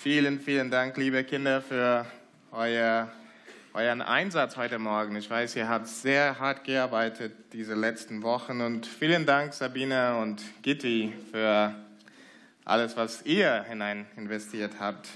[0.00, 2.06] Vielen, vielen Dank, liebe Kinder, für
[2.52, 3.10] euer,
[3.74, 5.16] euren Einsatz heute Morgen.
[5.16, 10.40] Ich weiß, ihr habt sehr hart gearbeitet diese letzten Wochen und vielen Dank, Sabine und
[10.62, 11.74] Gitti, für
[12.64, 15.08] alles, was ihr hinein investiert habt.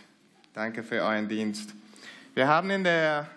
[0.52, 1.74] Danke für euren Dienst.
[2.34, 3.28] Wir haben in der,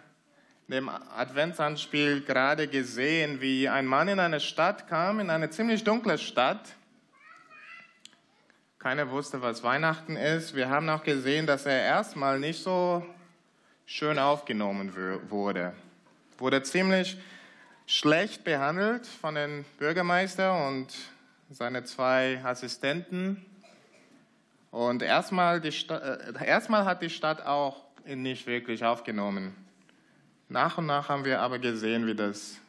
[0.68, 6.18] dem Adventsanspiel gerade gesehen, wie ein Mann in eine Stadt kam, in eine ziemlich dunkle
[6.18, 6.76] Stadt
[8.86, 10.54] keiner wusste, was Weihnachten ist.
[10.54, 13.04] Wir haben auch gesehen, dass er erstmal nicht so
[13.88, 14.94] schön aufgenommen
[15.28, 15.74] wurde.
[16.38, 17.18] Wurde ziemlich
[17.88, 20.94] schlecht behandelt von dem Bürgermeister und
[21.50, 23.44] seine zwei Assistenten.
[24.70, 29.56] Und erstmal, äh, erstmal hat die Stadt auch ihn nicht wirklich aufgenommen.
[30.48, 32.60] Nach und nach haben wir aber gesehen, wie das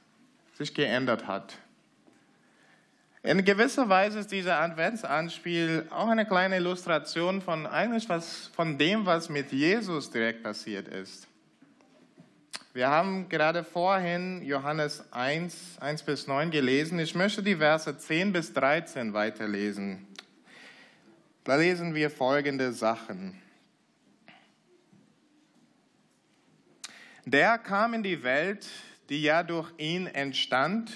[0.54, 1.58] sich geändert hat.
[3.26, 9.04] In gewisser Weise ist dieser Adventsanspiel auch eine kleine Illustration von eigentlich was, von dem,
[9.04, 11.26] was mit Jesus direkt passiert ist.
[12.72, 17.00] Wir haben gerade vorhin Johannes 1, 1 bis 9 gelesen.
[17.00, 20.06] Ich möchte die Verse 10 bis 13 weiterlesen.
[21.42, 23.42] Da lesen wir folgende Sachen.
[27.24, 28.68] Der kam in die Welt,
[29.08, 30.92] die ja durch ihn entstand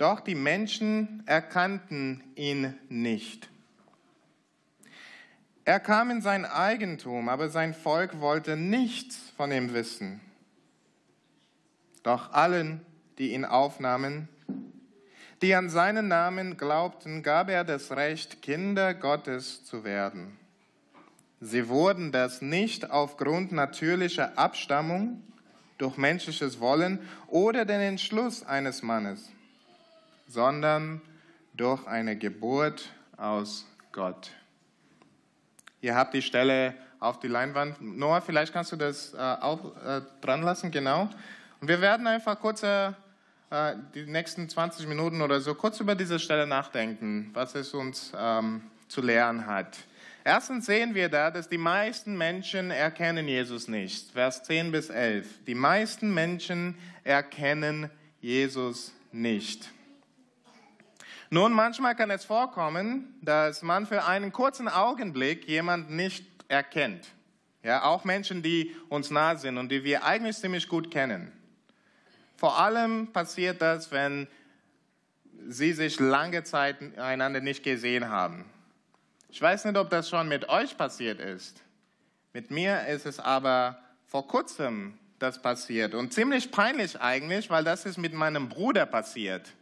[0.00, 3.50] doch die Menschen erkannten ihn nicht.
[5.66, 10.22] Er kam in sein Eigentum, aber sein Volk wollte nichts von ihm wissen.
[12.02, 12.80] Doch allen,
[13.18, 14.28] die ihn aufnahmen,
[15.42, 20.38] die an seinen Namen glaubten, gab er das Recht, Kinder Gottes zu werden.
[21.40, 25.22] Sie wurden das nicht aufgrund natürlicher Abstammung,
[25.76, 29.30] durch menschliches Wollen oder den Entschluss eines Mannes
[30.30, 31.00] sondern
[31.54, 34.30] durch eine Geburt aus Gott.
[35.80, 37.80] Ihr habt die Stelle auf die Leinwand.
[37.80, 41.08] Noah, vielleicht kannst du das äh, auch äh, dran lassen, genau.
[41.60, 42.92] Und wir werden einfach kurz äh,
[43.94, 48.62] die nächsten 20 Minuten oder so kurz über diese Stelle nachdenken, was es uns ähm,
[48.88, 49.78] zu lernen hat.
[50.22, 54.12] Erstens sehen wir da, dass die meisten Menschen erkennen Jesus nicht.
[54.12, 55.44] Vers 10 bis 11.
[55.46, 57.90] Die meisten Menschen erkennen
[58.20, 59.70] Jesus nicht.
[61.32, 67.06] Nun, manchmal kann es vorkommen, dass man für einen kurzen Augenblick jemanden nicht erkennt.
[67.62, 71.30] Ja, auch Menschen, die uns nah sind und die wir eigentlich ziemlich gut kennen.
[72.36, 74.26] Vor allem passiert das, wenn
[75.46, 78.44] sie sich lange Zeit einander nicht gesehen haben.
[79.28, 81.62] Ich weiß nicht, ob das schon mit euch passiert ist.
[82.32, 87.86] Mit mir ist es aber vor kurzem das passiert und ziemlich peinlich eigentlich, weil das
[87.86, 89.52] ist mit meinem Bruder passiert.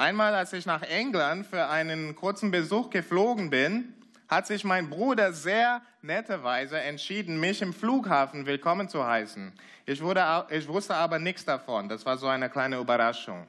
[0.00, 3.92] Einmal, als ich nach England für einen kurzen Besuch geflogen bin,
[4.28, 9.52] hat sich mein Bruder sehr netterweise entschieden, mich im Flughafen willkommen zu heißen.
[9.84, 11.90] Ich, wurde, ich wusste aber nichts davon.
[11.90, 13.46] Das war so eine kleine Überraschung.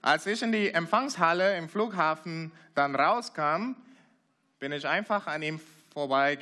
[0.00, 3.74] Als ich in die Empfangshalle im Flughafen dann rauskam,
[4.60, 5.60] bin ich einfach an ihm
[5.92, 6.38] vorbei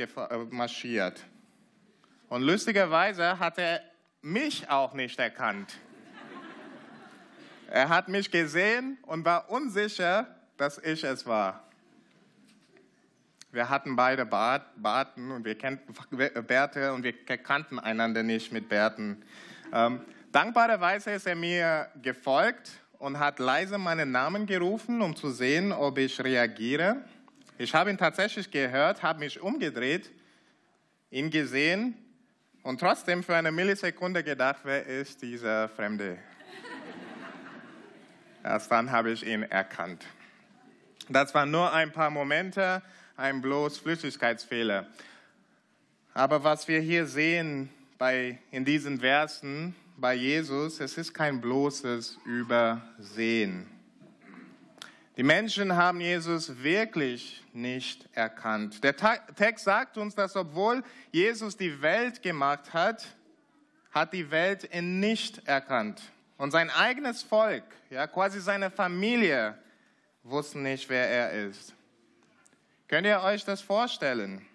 [0.50, 1.24] marschiert.
[2.28, 3.80] Und lustigerweise hat er
[4.20, 5.78] mich auch nicht erkannt.
[7.70, 11.64] Er hat mich gesehen und war unsicher, dass ich es war.
[13.50, 15.94] Wir hatten beide Bart, Barten und wir kannten
[16.46, 19.22] Bärte und wir kannten einander nicht mit Bärten.
[19.72, 20.00] Ähm,
[20.30, 25.98] dankbarerweise ist er mir gefolgt und hat leise meinen Namen gerufen, um zu sehen, ob
[25.98, 27.04] ich reagiere.
[27.58, 30.10] Ich habe ihn tatsächlich gehört, habe mich umgedreht,
[31.10, 31.96] ihn gesehen
[32.62, 36.18] und trotzdem für eine Millisekunde gedacht, wer ist dieser Fremde?
[38.46, 40.04] Erst dann habe ich ihn erkannt.
[41.08, 42.80] Das waren nur ein paar Momente,
[43.16, 44.86] ein bloß Flüssigkeitsfehler.
[46.14, 52.18] Aber was wir hier sehen bei, in diesen Versen bei Jesus, es ist kein bloßes
[52.24, 53.66] Übersehen.
[55.16, 58.84] Die Menschen haben Jesus wirklich nicht erkannt.
[58.84, 63.06] Der Text sagt uns, dass obwohl Jesus die Welt gemacht hat,
[63.90, 66.00] hat die Welt ihn nicht erkannt.
[66.38, 69.56] Und sein eigenes Volk, ja, quasi seine Familie,
[70.22, 71.74] wussten nicht, wer er ist.
[72.88, 74.46] Könnt ihr euch das vorstellen?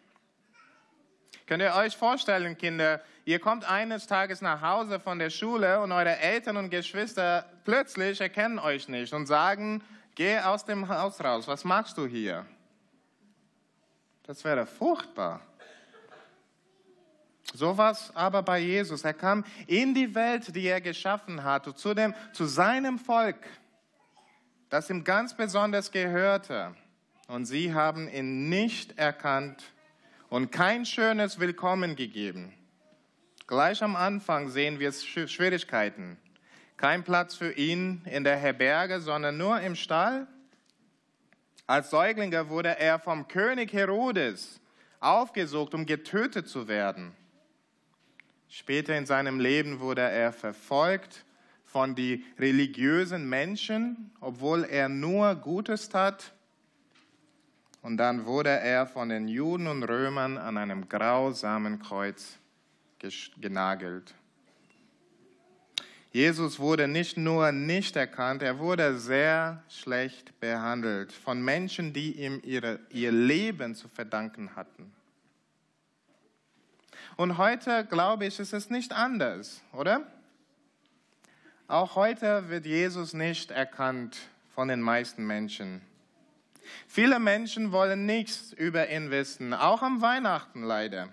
[1.48, 5.92] Könnt ihr euch vorstellen, Kinder, ihr kommt eines Tages nach Hause von der Schule und
[5.92, 9.84] eure Eltern und Geschwister plötzlich erkennen euch nicht und sagen,
[10.16, 12.46] geh aus dem Haus raus, was machst du hier?
[14.24, 15.42] Das wäre furchtbar.
[17.54, 19.04] So war es aber bei Jesus.
[19.04, 23.40] Er kam in die Welt, die er geschaffen hatte, zu, dem, zu seinem Volk,
[24.70, 26.74] das ihm ganz besonders gehörte.
[27.28, 29.64] Und sie haben ihn nicht erkannt
[30.30, 32.54] und kein schönes Willkommen gegeben.
[33.48, 36.18] Gleich am Anfang sehen wir Schwierigkeiten.
[36.78, 40.26] Kein Platz für ihn in der Herberge, sondern nur im Stall.
[41.68, 44.62] Als Säuglinger wurde er vom König Herodes
[45.02, 47.14] aufgesucht, um getötet zu werden.
[48.54, 51.24] Später in seinem Leben wurde er verfolgt
[51.64, 56.34] von den religiösen Menschen, obwohl er nur Gutes tat.
[57.82, 62.38] Und dann wurde er von den Juden und Römern an einem grausamen Kreuz
[63.40, 64.14] genagelt.
[66.12, 72.42] Jesus wurde nicht nur nicht erkannt, er wurde sehr schlecht behandelt von Menschen, die ihm
[72.44, 74.92] ihre, ihr Leben zu verdanken hatten.
[77.18, 80.08] Und heute, glaube ich, ist es nicht anders, oder?
[81.68, 84.18] Auch heute wird Jesus nicht erkannt
[84.54, 85.82] von den meisten Menschen.
[86.88, 91.10] Viele Menschen wollen nichts über ihn wissen, auch am Weihnachten leider.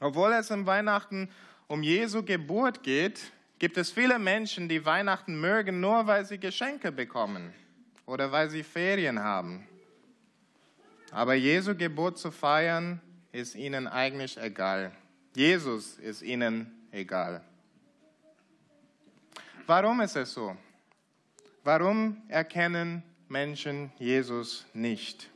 [0.00, 1.28] Obwohl es im Weihnachten
[1.68, 3.20] um Jesu Geburt geht,
[3.58, 7.54] gibt es viele Menschen, die Weihnachten mögen, nur weil sie Geschenke bekommen
[8.06, 9.66] oder weil sie Ferien haben.
[11.12, 13.00] Aber Jesu Geburt zu feiern,
[13.32, 14.92] ist ihnen eigentlich egal.
[15.34, 17.42] Jesus ist ihnen egal.
[19.66, 20.56] Warum ist es so?
[21.64, 25.30] Warum erkennen Menschen Jesus nicht?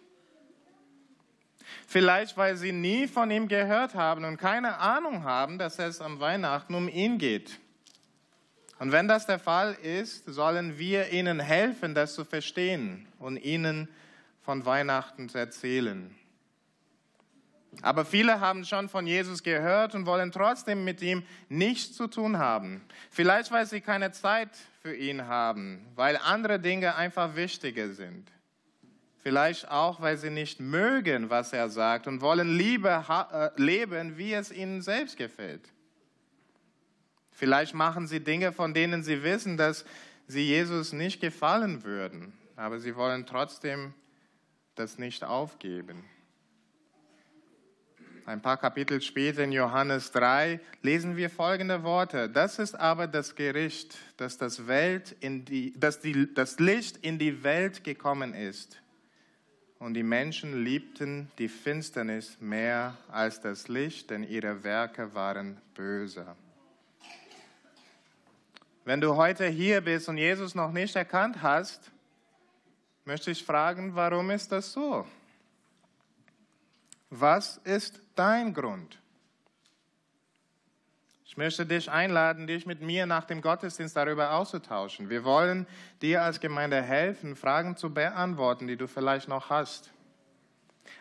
[1.86, 6.20] Vielleicht, weil sie nie von ihm gehört haben und keine Ahnung haben, dass es am
[6.20, 7.58] Weihnachten um ihn geht.
[8.78, 13.88] Und wenn das der Fall ist, sollen wir ihnen helfen, das zu verstehen und ihnen
[14.42, 16.14] von Weihnachten zu erzählen.
[17.82, 22.38] Aber viele haben schon von Jesus gehört und wollen trotzdem mit ihm nichts zu tun
[22.38, 22.82] haben.
[23.10, 24.50] Vielleicht, weil sie keine Zeit
[24.82, 28.30] für ihn haben, weil andere Dinge einfach wichtiger sind.
[29.22, 34.32] Vielleicht auch, weil sie nicht mögen, was er sagt und wollen lieber äh, leben, wie
[34.32, 35.72] es ihnen selbst gefällt.
[37.32, 39.84] Vielleicht machen sie Dinge, von denen sie wissen, dass
[40.26, 43.94] sie Jesus nicht gefallen würden, aber sie wollen trotzdem
[44.76, 46.04] das nicht aufgeben.
[48.26, 52.28] Ein paar Kapitel später in Johannes 3 lesen wir folgende Worte.
[52.28, 57.20] Das ist aber das Gericht, dass das, Welt in die, dass die, das Licht in
[57.20, 58.82] die Welt gekommen ist
[59.78, 66.26] und die Menschen liebten die Finsternis mehr als das Licht, denn ihre Werke waren böse.
[68.84, 71.92] Wenn du heute hier bist und Jesus noch nicht erkannt hast,
[73.04, 75.06] möchte ich fragen, warum ist das so?
[77.08, 78.98] Was ist dein Grund?
[81.24, 85.10] Ich möchte dich einladen, dich mit mir nach dem Gottesdienst darüber auszutauschen.
[85.10, 85.66] Wir wollen
[86.00, 89.90] dir als Gemeinde helfen, Fragen zu beantworten, die du vielleicht noch hast.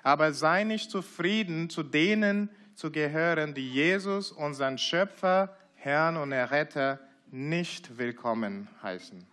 [0.03, 6.99] Aber sei nicht zufrieden, zu denen zu gehören, die Jesus, unseren Schöpfer, Herrn und Erretter,
[7.31, 9.25] nicht willkommen heißen.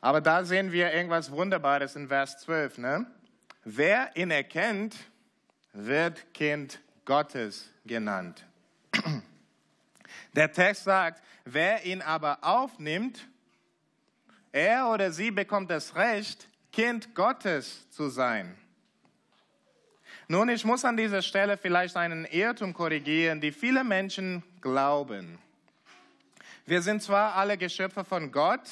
[0.00, 2.78] Aber da sehen wir irgendwas Wunderbares in Vers 12.
[2.78, 3.06] Ne?
[3.64, 4.96] Wer ihn erkennt,
[5.72, 8.44] wird Kind Gottes genannt.
[10.34, 13.26] Der Text sagt, wer ihn aber aufnimmt,
[14.52, 18.56] er oder sie bekommt das Recht, Kind Gottes zu sein.
[20.28, 25.38] Nun, ich muss an dieser Stelle vielleicht einen Irrtum korrigieren, die viele Menschen glauben.
[26.66, 28.70] Wir sind zwar alle Geschöpfe von Gott,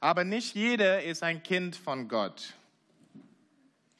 [0.00, 2.54] aber nicht jeder ist ein Kind von Gott.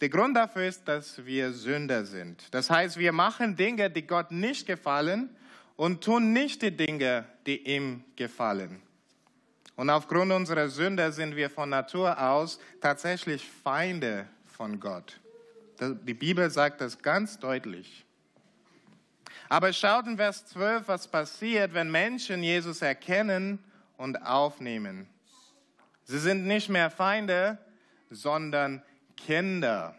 [0.01, 2.47] Der Grund dafür ist, dass wir Sünder sind.
[2.53, 5.29] Das heißt, wir machen Dinge, die Gott nicht gefallen
[5.77, 8.81] und tun nicht die Dinge, die ihm gefallen.
[9.75, 15.21] Und aufgrund unserer Sünde sind wir von Natur aus tatsächlich Feinde von Gott.
[15.81, 18.05] Die Bibel sagt das ganz deutlich.
[19.49, 23.59] Aber schaut in Vers 12, was passiert, wenn Menschen Jesus erkennen
[23.97, 25.09] und aufnehmen.
[26.09, 27.59] Sie sind nicht mehr Feinde,
[28.09, 28.83] sondern
[29.15, 29.95] Kinder.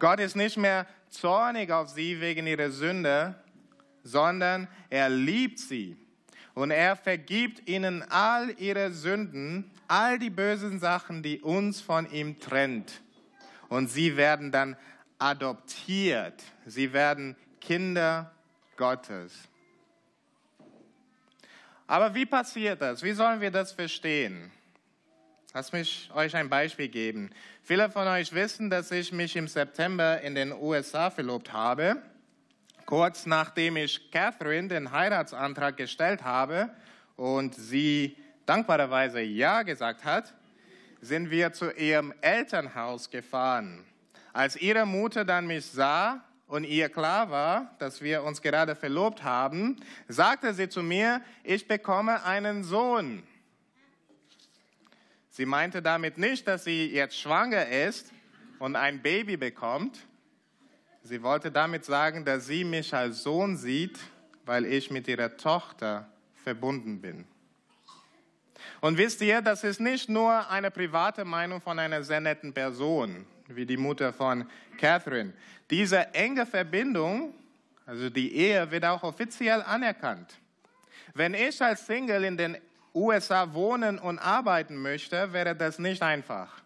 [0.00, 3.36] Gott ist nicht mehr zornig auf sie wegen ihrer Sünde,
[4.02, 5.96] sondern er liebt sie
[6.54, 12.40] und er vergibt ihnen all ihre Sünden, all die bösen Sachen, die uns von ihm
[12.40, 13.00] trennt.
[13.68, 14.76] Und sie werden dann
[15.20, 16.42] adoptiert.
[16.66, 18.34] Sie werden Kinder
[18.76, 19.32] Gottes.
[21.86, 23.04] Aber wie passiert das?
[23.04, 24.50] Wie sollen wir das verstehen?
[25.56, 27.30] Lass mich euch ein Beispiel geben.
[27.62, 32.02] Viele von euch wissen, dass ich mich im September in den USA verlobt habe.
[32.86, 36.70] Kurz nachdem ich Catherine den Heiratsantrag gestellt habe
[37.14, 40.34] und sie dankbarerweise Ja gesagt hat,
[41.00, 43.84] sind wir zu ihrem Elternhaus gefahren.
[44.32, 49.22] Als ihre Mutter dann mich sah und ihr klar war, dass wir uns gerade verlobt
[49.22, 49.76] haben,
[50.08, 53.22] sagte sie zu mir, ich bekomme einen Sohn.
[55.36, 58.12] Sie meinte damit nicht, dass sie jetzt schwanger ist
[58.60, 59.98] und ein Baby bekommt.
[61.02, 63.98] Sie wollte damit sagen, dass sie mich als Sohn sieht,
[64.46, 66.08] weil ich mit ihrer Tochter
[66.44, 67.24] verbunden bin.
[68.80, 73.26] Und wisst ihr, das ist nicht nur eine private Meinung von einer sehr netten Person,
[73.48, 74.48] wie die Mutter von
[74.78, 75.32] Catherine.
[75.68, 77.34] Diese enge Verbindung,
[77.86, 80.38] also die Ehe, wird auch offiziell anerkannt.
[81.12, 82.56] Wenn ich als Single in den
[82.94, 86.62] USA wohnen und arbeiten möchte, wäre das nicht einfach.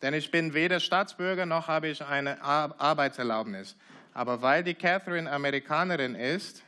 [0.00, 3.76] Denn ich bin weder Staatsbürger noch habe ich eine Arbeitserlaubnis.
[4.14, 6.62] Aber weil die Catherine Amerikanerin ist,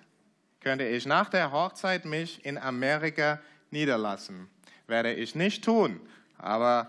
[0.60, 4.48] könnte ich nach der Hochzeit mich in Amerika niederlassen.
[4.86, 6.00] Werde ich nicht tun,
[6.38, 6.88] aber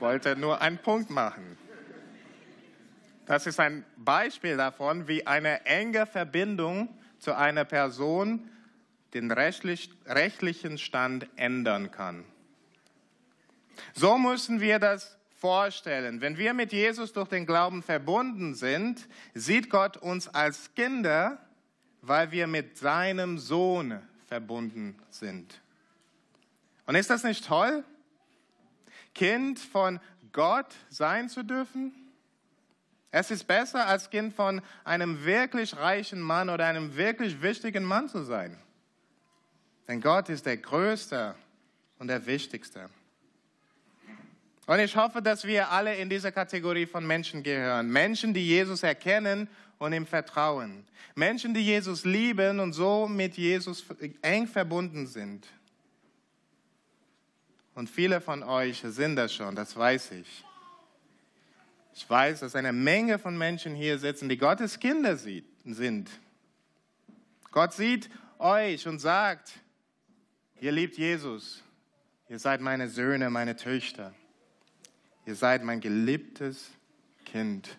[0.00, 1.56] wollte nur einen Punkt machen.
[3.26, 6.88] Das ist ein Beispiel davon, wie eine enge Verbindung
[7.18, 8.48] zu einer Person
[9.14, 12.24] den rechtlichen Stand ändern kann.
[13.94, 16.20] So müssen wir das vorstellen.
[16.20, 21.38] Wenn wir mit Jesus durch den Glauben verbunden sind, sieht Gott uns als Kinder,
[22.00, 25.60] weil wir mit seinem Sohn verbunden sind.
[26.86, 27.84] Und ist das nicht toll,
[29.14, 30.00] Kind von
[30.32, 31.92] Gott sein zu dürfen?
[33.10, 38.08] Es ist besser, als Kind von einem wirklich reichen Mann oder einem wirklich wichtigen Mann
[38.08, 38.56] zu sein.
[39.88, 41.34] Denn Gott ist der Größte
[41.98, 42.88] und der Wichtigste.
[44.66, 47.90] Und ich hoffe, dass wir alle in diese Kategorie von Menschen gehören.
[47.90, 49.48] Menschen, die Jesus erkennen
[49.78, 50.84] und ihm vertrauen.
[51.14, 53.84] Menschen, die Jesus lieben und so mit Jesus
[54.22, 55.46] eng verbunden sind.
[57.74, 60.44] Und viele von euch sind das schon, das weiß ich.
[61.94, 66.10] Ich weiß, dass eine Menge von Menschen hier sitzen, die Gottes Kinder sind.
[67.50, 68.08] Gott sieht
[68.38, 69.52] euch und sagt,
[70.62, 71.60] ihr liebt Jesus,
[72.28, 74.14] ihr seid meine Söhne, meine Töchter,
[75.26, 76.70] ihr seid mein geliebtes
[77.24, 77.76] Kind.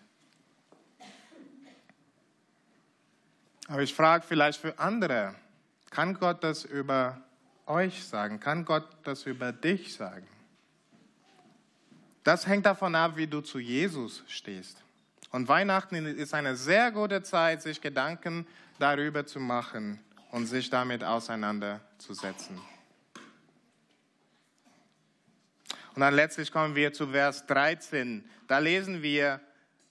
[3.68, 5.34] Aber ich frage vielleicht für andere,
[5.88, 7.22] kann Gott das über
[7.64, 8.38] euch sagen?
[8.38, 10.26] Kann Gott das über dich sagen?
[12.22, 14.84] Das hängt davon ab, wie du zu Jesus stehst.
[15.30, 18.46] Und Weihnachten ist eine sehr gute Zeit, sich Gedanken
[18.78, 20.00] darüber zu machen
[20.30, 22.60] und sich damit auseinanderzusetzen.
[25.94, 28.24] Und dann letztlich kommen wir zu Vers 13.
[28.48, 29.40] Da lesen wir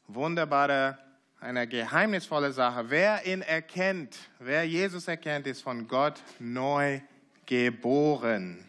[0.08, 0.98] wunderbare,
[1.40, 2.90] eine geheimnisvolle Sache.
[2.90, 7.02] Wer ihn erkennt, wer Jesus erkennt, ist von Gott neu
[7.46, 8.66] geboren.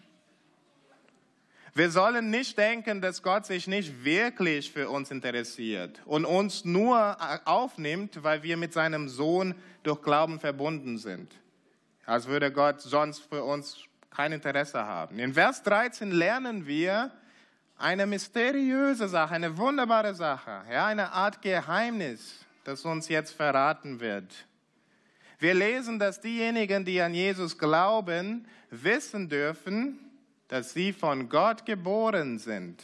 [1.77, 7.17] Wir sollen nicht denken, dass Gott sich nicht wirklich für uns interessiert und uns nur
[7.47, 11.35] aufnimmt, weil wir mit seinem Sohn durch Glauben verbunden sind.
[12.07, 13.77] Als würde Gott sonst für uns
[14.11, 15.19] kein Interesse haben.
[15.19, 17.11] In Vers 13 lernen wir
[17.85, 24.33] eine mysteriöse Sache, eine wunderbare Sache, ja, eine Art Geheimnis, das uns jetzt verraten wird.
[25.39, 29.99] Wir lesen, dass diejenigen, die an Jesus glauben, wissen dürfen,
[30.49, 32.83] dass sie von Gott geboren sind.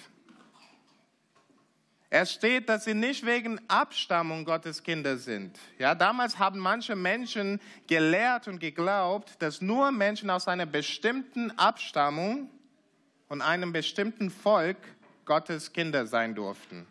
[2.10, 5.58] Es steht, dass sie nicht wegen Abstammung Gottes Kinder sind.
[5.78, 12.50] Ja, damals haben manche Menschen gelehrt und geglaubt, dass nur Menschen aus einer bestimmten Abstammung
[13.30, 14.76] und einem bestimmten Volk
[15.24, 16.86] Gottes Kinder sein durften.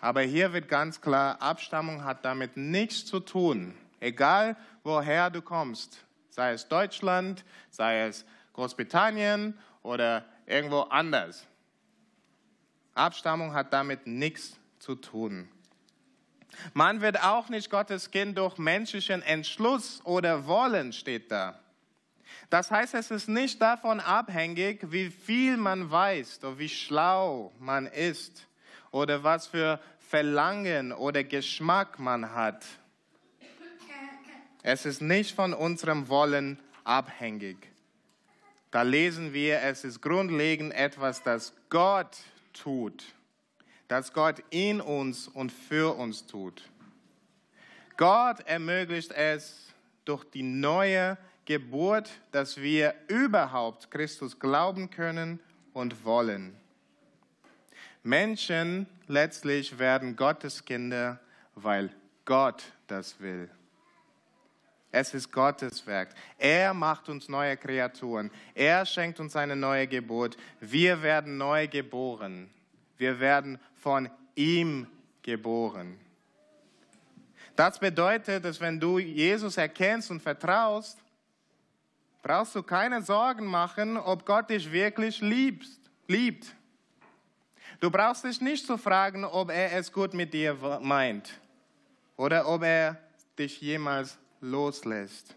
[0.00, 3.74] Aber hier wird ganz klar, Abstammung hat damit nichts zu tun.
[4.00, 11.46] Egal woher du kommst, sei es Deutschland, sei es Großbritannien oder irgendwo anders.
[12.94, 15.48] Abstammung hat damit nichts zu tun.
[16.74, 21.60] Man wird auch nicht Gottes Kind durch menschlichen Entschluss oder Wollen, steht da.
[22.50, 27.86] Das heißt, es ist nicht davon abhängig, wie viel man weiß oder wie schlau man
[27.86, 28.46] ist
[28.90, 32.64] oder was für Verlangen oder Geschmack man hat.
[34.62, 37.56] Es ist nicht von unserem Wollen abhängig.
[38.70, 42.18] Da lesen wir, es ist grundlegend etwas, das Gott
[42.52, 43.04] tut,
[43.88, 46.62] das Gott in uns und für uns tut.
[47.96, 49.72] Gott ermöglicht es
[50.04, 51.16] durch die neue
[51.48, 55.40] Geburt, dass wir überhaupt Christus glauben können
[55.72, 56.54] und wollen.
[58.02, 61.18] Menschen letztlich werden Gottes Kinder,
[61.54, 61.90] weil
[62.26, 63.48] Gott das will.
[64.92, 66.10] Es ist Gottes Werk.
[66.36, 68.30] Er macht uns neue Kreaturen.
[68.54, 70.36] Er schenkt uns eine neue Geburt.
[70.60, 72.50] Wir werden neu geboren.
[72.98, 74.86] Wir werden von ihm
[75.22, 75.98] geboren.
[77.56, 80.98] Das bedeutet, dass wenn du Jesus erkennst und vertraust,
[82.22, 86.54] brauchst du keine Sorgen machen, ob Gott dich wirklich liebst, liebt.
[87.80, 91.40] Du brauchst dich nicht zu fragen, ob er es gut mit dir meint
[92.16, 92.98] oder ob er
[93.38, 95.34] dich jemals loslässt.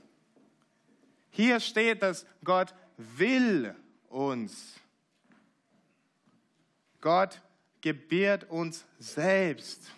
[1.29, 3.75] Hier steht, dass Gott will
[4.09, 4.79] uns.
[6.99, 7.41] Gott
[7.79, 9.91] gebiert uns selbst.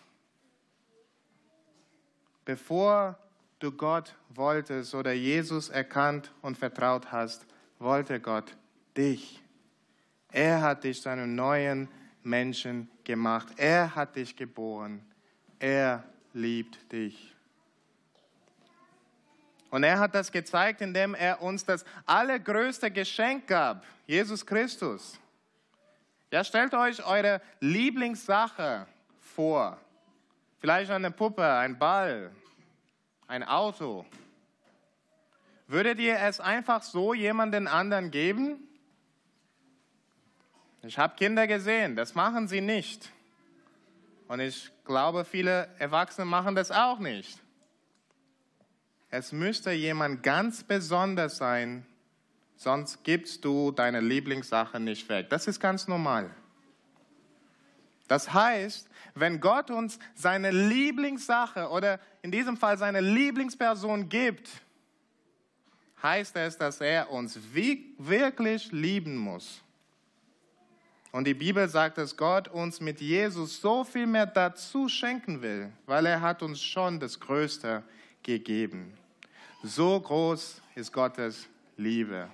[2.45, 3.17] Bevor
[3.63, 7.45] du Gott wolltest oder Jesus erkannt und vertraut hast,
[7.79, 8.55] wollte Gott
[8.97, 9.41] dich.
[10.31, 11.87] Er hat dich zu einem neuen
[12.23, 13.47] Menschen gemacht.
[13.57, 15.05] Er hat dich geboren.
[15.59, 16.03] Er
[16.33, 17.33] liebt dich.
[19.69, 25.19] Und er hat das gezeigt, indem er uns das allergrößte Geschenk gab, Jesus Christus.
[26.31, 28.87] Ja, stellt euch eure Lieblingssache
[29.19, 29.79] vor.
[30.59, 32.31] Vielleicht eine Puppe, ein Ball,
[33.27, 34.05] ein Auto.
[35.67, 38.67] Würdet ihr es einfach so jemanden anderen geben?
[40.81, 43.09] Ich habe Kinder gesehen, das machen sie nicht.
[44.27, 47.39] Und ich glaube, viele Erwachsene machen das auch nicht.
[49.09, 51.85] Es müsste jemand ganz besonders sein,
[52.55, 55.29] sonst gibst du deine Lieblingssache nicht weg.
[55.29, 56.29] Das ist ganz normal.
[58.07, 64.49] Das heißt, wenn Gott uns seine Lieblingssache oder in diesem Fall seine Lieblingsperson gibt,
[66.01, 69.61] heißt es, dass er uns wirklich lieben muss.
[71.11, 75.71] Und die Bibel sagt, dass Gott uns mit Jesus so viel mehr dazu schenken will,
[75.85, 77.83] weil er hat uns schon das Größte
[78.23, 78.97] gegeben.
[79.61, 82.29] So groß ist Gottes Liebe.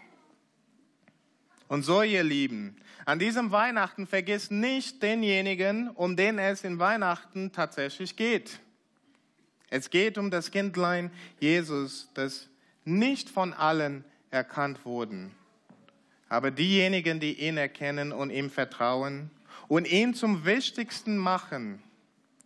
[1.70, 7.52] Und so, ihr Lieben, an diesem Weihnachten vergiss nicht denjenigen, um den es in Weihnachten
[7.52, 8.60] tatsächlich geht.
[9.70, 12.50] Es geht um das Kindlein Jesus, das
[12.86, 15.32] nicht von allen erkannt wurden.
[16.27, 19.29] Aber diejenigen, die ihn erkennen und ihm vertrauen
[19.68, 21.84] und ihn zum Wichtigsten machen,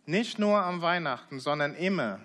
[0.04, 2.20] nicht nur am Weihnachten, sondern immer,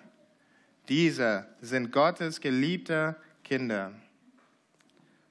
[0.90, 3.92] diese sind Gottes geliebte Kinder.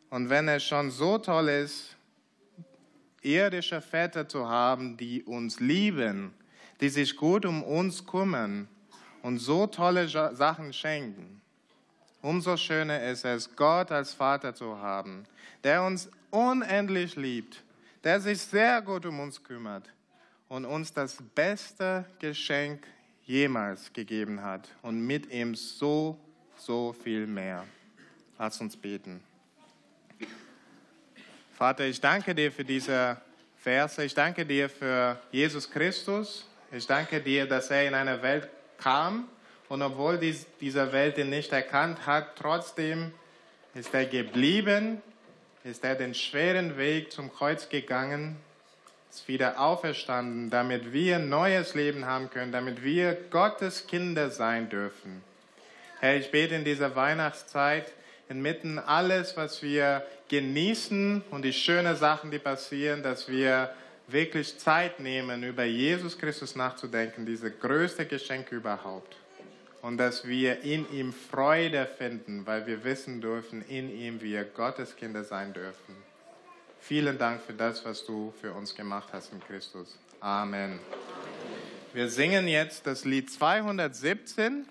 [0.10, 1.96] Und wenn es schon so toll ist,
[3.22, 6.34] irdische Väter zu haben, die uns lieben,
[6.82, 8.68] die sich gut um uns kümmern
[9.22, 11.42] und so tolle Sachen schenken,
[12.22, 15.26] umso schöner ist es, Gott als Vater zu haben,
[15.64, 17.64] der uns unendlich liebt,
[18.04, 19.90] der sich sehr gut um uns kümmert
[20.48, 22.88] und uns das beste Geschenk
[23.26, 26.18] jemals gegeben hat und mit ihm so,
[26.58, 27.66] so viel mehr.
[28.40, 29.29] Lass uns beten.
[31.60, 33.18] Vater, ich danke dir für diese
[33.58, 34.02] Verse.
[34.06, 36.48] Ich danke dir für Jesus Christus.
[36.72, 39.28] Ich danke dir, dass er in eine Welt kam
[39.68, 43.12] und obwohl dies, diese Welt ihn nicht erkannt hat, trotzdem
[43.74, 45.02] ist er geblieben,
[45.66, 48.38] ist er den schweren Weg zum Kreuz gegangen,
[49.12, 55.22] ist wieder auferstanden, damit wir neues Leben haben können, damit wir Gottes Kinder sein dürfen.
[56.00, 57.92] Herr, ich bete in dieser Weihnachtszeit,
[58.30, 63.74] inmitten alles, was wir genießen und die schönen Sachen, die passieren, dass wir
[64.08, 69.16] wirklich Zeit nehmen, über Jesus Christus nachzudenken, diese größte Geschenk überhaupt.
[69.82, 74.96] Und dass wir in ihm Freude finden, weil wir wissen dürfen, in ihm wir Gottes
[74.96, 75.96] Kinder sein dürfen.
[76.82, 79.98] Vielen Dank für das, was du für uns gemacht hast in Christus.
[80.20, 80.80] Amen.
[81.94, 84.66] Wir singen jetzt das Lied 217.